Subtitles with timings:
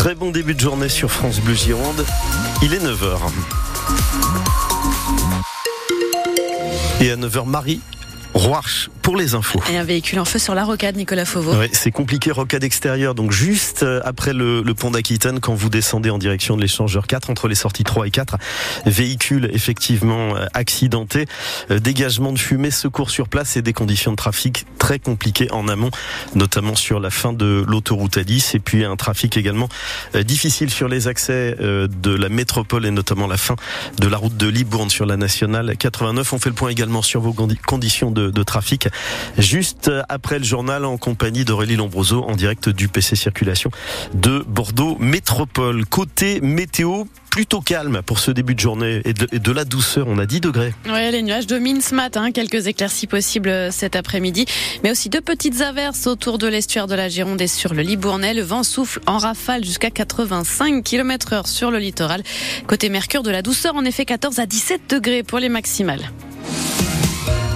[0.00, 2.06] Très bon début de journée sur France Bleu Gironde.
[2.62, 3.18] Il est 9h.
[7.02, 7.82] Et à 9h, Marie
[8.32, 9.60] Roarch pour les infos.
[9.68, 11.52] Et un véhicule en feu sur la rocade, Nicolas Fauveau.
[11.72, 13.16] C'est compliqué, rocade extérieure.
[13.16, 17.08] Donc juste euh, après le, le pont d'Aquitaine, quand vous descendez en direction de l'échangeur
[17.08, 18.36] 4, entre les sorties 3 et 4,
[18.86, 21.26] véhicule effectivement euh, accidenté,
[21.72, 25.66] euh, dégagement de fumée, secours sur place et des conditions de trafic très compliquées en
[25.66, 25.90] amont,
[26.36, 29.68] notamment sur la fin de l'autoroute A10 et puis un trafic également
[30.14, 33.56] difficile sur les accès de la métropole et notamment la fin
[33.98, 36.32] de la route de Libourne sur la nationale 89.
[36.32, 37.34] On fait le point également sur vos
[37.66, 38.88] conditions de de, trafic.
[39.38, 43.70] Juste après le journal en compagnie d'Aurélie Lombroso en direct du PC Circulation
[44.14, 45.86] de Bordeaux Métropole.
[45.86, 50.06] Côté météo, plutôt calme pour ce début de journée et de, la douceur.
[50.08, 50.74] On a 10 degrés.
[50.86, 52.32] Oui, les nuages dominent ce matin.
[52.32, 54.44] Quelques éclaircies possibles cet après-midi.
[54.82, 58.34] Mais aussi deux petites averses autour de l'estuaire de la Gironde et sur le Libournais.
[58.34, 62.22] Le vent souffle en rafale jusqu'à 85 km heure sur le littoral.
[62.66, 66.10] Côté Mercure, de la douceur, en effet 14 à 17 degrés pour les maximales.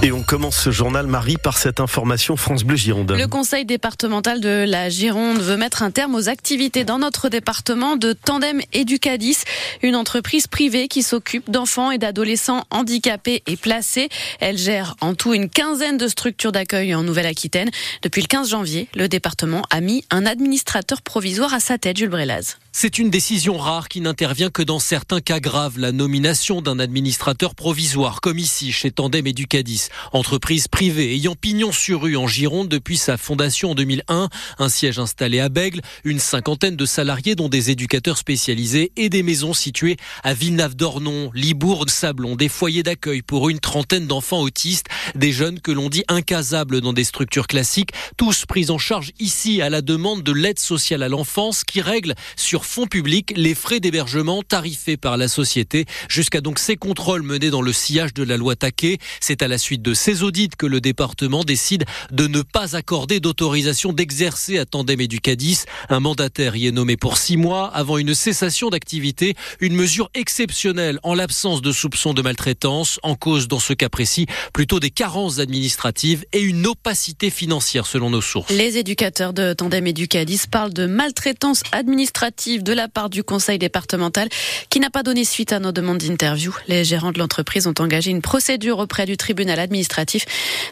[0.04, 3.12] Et on commence ce journal, Marie, par cette information France Bleu Gironde.
[3.12, 7.96] Le conseil départemental de la Gironde veut mettre un terme aux activités dans notre département
[7.96, 9.38] de Tandem Educadis,
[9.82, 14.10] une entreprise privée qui s'occupe d'enfants et d'adolescents handicapés et placés.
[14.40, 17.70] Elle gère en tout une quinzaine de structures d'accueil en Nouvelle-Aquitaine.
[18.02, 22.10] Depuis le 15 janvier, le département a mis un administrateur provisoire à sa tête, Jules
[22.10, 22.58] Brélaz.
[22.76, 27.54] C'est une décision rare qui n'intervient que dans certains cas graves, la nomination d'un administrateur
[27.54, 32.96] provisoire, comme ici chez Tandem Educadis, entreprise privée ayant pignon sur rue en Gironde depuis
[32.96, 34.28] sa fondation en 2001,
[34.58, 39.22] un siège installé à Bègle, une cinquantaine de salariés dont des éducateurs spécialisés et des
[39.22, 45.32] maisons situées à Villeneuve-d'Ornon, Libourne, Sablon, des foyers d'accueil pour une trentaine d'enfants autistes, des
[45.32, 49.70] jeunes que l'on dit incasables dans des structures classiques, tous pris en charge ici à
[49.70, 54.42] la demande de l'aide sociale à l'enfance qui règle sur fonds publics les frais d'hébergement
[54.42, 58.56] tarifés par la société, jusqu'à donc ces contrôles menés dans le sillage de la loi
[58.56, 58.98] Taquet.
[59.20, 63.20] C'est à la suite de ces audits que le département décide de ne pas accorder
[63.20, 65.64] d'autorisation d'exercer à Tandem Educadis.
[65.90, 70.98] Un mandataire y est nommé pour six mois avant une cessation d'activité, une mesure exceptionnelle
[71.02, 75.38] en l'absence de soupçons de maltraitance, en cause dans ce cas précis plutôt des carences
[75.38, 78.50] administratives et une opacité financière selon nos sources.
[78.50, 84.30] Les éducateurs de Tandem Educadis parlent de maltraitance administrative de la part du conseil départemental
[84.70, 86.54] qui n'a pas donné suite à nos demandes d'interview.
[86.68, 89.73] Les gérants de l'entreprise ont engagé une procédure auprès du tribunal administratif.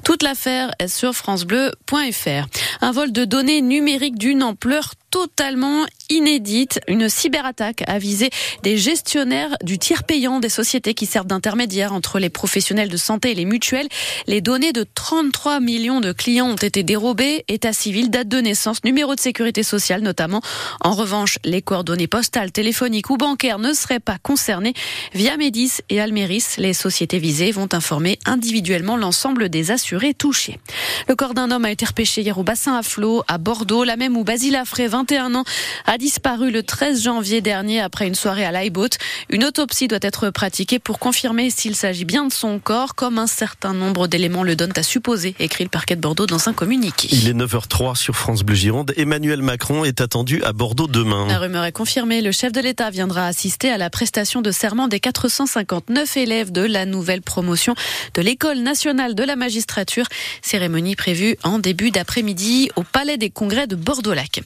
[0.04, 2.46] Toute l'affaire est sur francebleu.fr.
[2.80, 6.80] Un vol de données numériques d'une ampleur totalement inédite.
[6.88, 8.30] Une cyberattaque a visé
[8.62, 13.30] des gestionnaires du tiers payant des sociétés qui servent d'intermédiaires entre les professionnels de santé
[13.30, 13.88] et les mutuelles.
[14.26, 17.44] Les données de 33 millions de clients ont été dérobées.
[17.48, 20.40] État civil, date de naissance, numéro de sécurité sociale notamment.
[20.80, 24.72] En revanche, les coordonnées postales, téléphoniques ou bancaires ne seraient pas concernées.
[25.12, 30.58] Via Médis et Almeris, les sociétés visées vont informer individuellement l'ensemble des assurés touchés.
[31.06, 33.96] Le corps d'un homme a été repêché hier au bassin à flot à Bordeaux, la
[33.96, 35.44] même où Basile Affray, 21 ans,
[35.86, 38.86] a disparu le 13 janvier dernier après une soirée à Laibot.
[39.30, 43.26] Une autopsie doit être pratiquée pour confirmer s'il s'agit bien de son corps, comme un
[43.26, 47.08] certain nombre d'éléments le donnent à supposer, écrit le parquet de Bordeaux dans un communiqué.
[47.10, 48.92] Il est 9h03 sur France Bleu Gironde.
[48.96, 51.26] Emmanuel Macron est attendu à Bordeaux demain.
[51.26, 52.22] La rumeur est confirmée.
[52.22, 56.62] Le chef de l'État viendra assister à la prestation de serment des 459 élèves de
[56.62, 57.74] la nouvelle promotion
[58.14, 60.06] de l'École nationale de la magistrature.
[60.42, 64.42] Cérémonie prévue en début d'après-midi au Palais des Congrès de Bordeaux-Lac.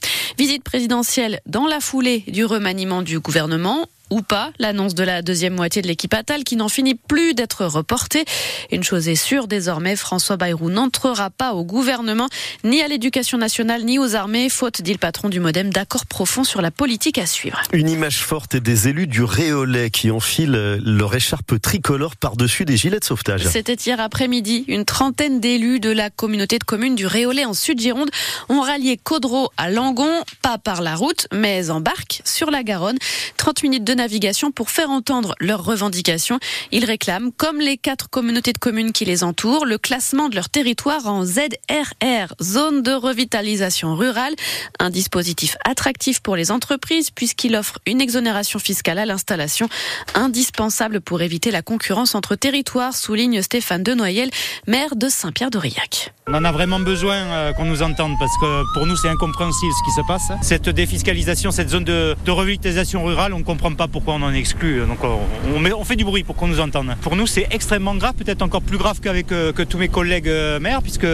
[0.47, 5.55] Visite présidentielle dans la foulée du remaniement du gouvernement ou pas l'annonce de la deuxième
[5.55, 8.25] moitié de l'équipe Attal qui n'en finit plus d'être reportée.
[8.71, 12.27] Une chose est sûre, désormais, François Bayrou n'entrera pas au gouvernement,
[12.63, 16.43] ni à l'éducation nationale, ni aux armées, faute, dit le patron du Modem, d'accord profond
[16.43, 17.61] sur la politique à suivre.
[17.73, 22.99] Une image forte des élus du Réolais qui enfilent leur écharpe tricolore par-dessus des gilets
[22.99, 23.45] de sauvetage.
[23.47, 24.65] C'était hier après-midi.
[24.67, 28.09] Une trentaine d'élus de la communauté de communes du Réolais en Sud-Gironde
[28.49, 32.97] ont rallié Caudreau à Langon, pas par la route, mais en barque sur la Garonne.
[33.37, 36.39] 30 minutes de navigation pour faire entendre leurs revendications.
[36.71, 40.49] Ils réclament, comme les quatre communautés de communes qui les entourent, le classement de leur
[40.49, 44.33] territoire en ZRR, zone de revitalisation rurale,
[44.79, 49.67] un dispositif attractif pour les entreprises puisqu'il offre une exonération fiscale à l'installation,
[50.15, 54.29] indispensable pour éviter la concurrence entre territoires, souligne Stéphane Denoyel,
[54.67, 56.13] maire de Saint-Pierre-d'Aurillac.
[56.27, 59.71] On en a vraiment besoin euh, qu'on nous entende parce que pour nous c'est incompréhensible
[59.71, 60.31] ce qui se passe.
[60.41, 64.33] Cette défiscalisation, cette zone de, de revitalisation rurale, on ne comprend pas pourquoi on en
[64.33, 64.81] exclut.
[64.85, 65.19] Donc on,
[65.55, 66.95] on fait du bruit pour qu'on nous entende.
[67.01, 70.27] Pour nous, c'est extrêmement grave, peut-être encore plus grave qu'avec euh, que tous mes collègues
[70.27, 71.07] euh, maires, puisque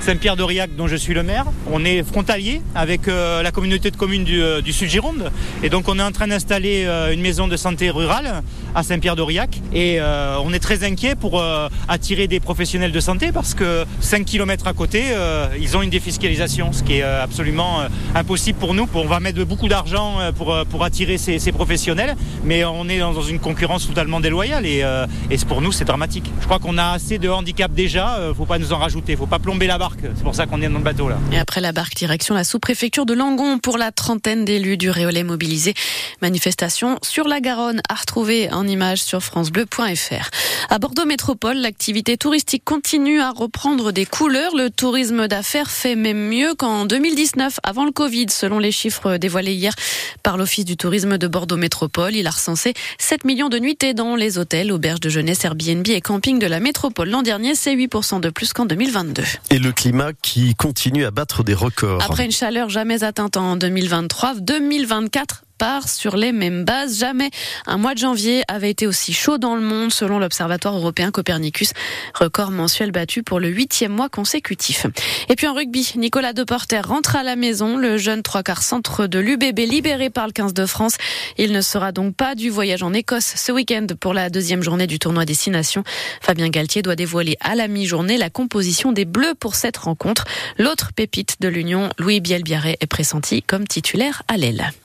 [0.00, 4.24] Saint-Pierre-d'Aurillac, dont je suis le maire, on est frontalier avec euh, la communauté de communes
[4.24, 5.30] du, du Sud-Gironde.
[5.62, 8.42] Et donc on est en train d'installer une maison de santé rurale
[8.74, 9.60] à Saint-Pierre-d'Aurillac.
[9.74, 11.42] Et on est très inquiet pour
[11.88, 15.04] attirer des professionnels de santé parce que 5 km à côté,
[15.60, 17.82] ils ont une défiscalisation, ce qui est absolument
[18.14, 18.88] impossible pour nous.
[18.94, 22.09] On va mettre beaucoup d'argent pour, pour attirer ces, professionnels,
[22.44, 24.84] mais on est dans une concurrence totalement déloyale et,
[25.30, 26.30] et pour nous c'est dramatique.
[26.40, 29.26] Je crois qu'on a assez de handicap déjà, euh, faut pas nous en rajouter, faut
[29.26, 30.00] pas plomber la barque.
[30.02, 31.18] C'est pour ça qu'on est dans le bateau là.
[31.32, 35.24] Et après la barque, direction la sous-préfecture de Langon pour la trentaine d'élus du Réolais
[35.24, 35.74] mobilisés.
[36.22, 40.30] Manifestation sur la Garonne à retrouver en image sur francebleu.fr.
[40.68, 44.54] À Bordeaux Métropole, l'activité touristique continue à reprendre des couleurs.
[44.54, 49.54] Le tourisme d'affaires fait même mieux qu'en 2019, avant le Covid, selon les chiffres dévoilés
[49.54, 49.74] hier
[50.22, 51.99] par l'Office du tourisme de Bordeaux Métropole.
[52.08, 56.00] Il a recensé 7 millions de nuitées dans les hôtels, auberges de jeunesse, Airbnb et
[56.00, 57.10] camping de la métropole.
[57.10, 59.22] L'an dernier, c'est 8% de plus qu'en 2022.
[59.50, 62.02] Et le climat qui continue à battre des records.
[62.02, 65.42] Après une chaleur jamais atteinte en 2023, 2024
[65.86, 66.98] sur les mêmes bases.
[66.98, 67.30] Jamais
[67.66, 71.72] un mois de janvier avait été aussi chaud dans le monde selon l'Observatoire européen Copernicus.
[72.14, 74.86] Record mensuel battu pour le huitième mois consécutif.
[75.28, 77.76] Et puis en rugby, Nicolas Deporter rentre à la maison.
[77.76, 80.96] Le jeune trois quarts centre de l'UBB libéré par le 15 de France.
[81.36, 84.86] Il ne sera donc pas du voyage en Écosse ce week-end pour la deuxième journée
[84.86, 85.84] du tournoi Destination.
[86.22, 90.24] Fabien Galtier doit dévoiler à la mi-journée la composition des Bleus pour cette rencontre.
[90.56, 94.72] L'autre pépite de l'Union, Louis Bielbiaré, est pressenti comme titulaire à l'aile.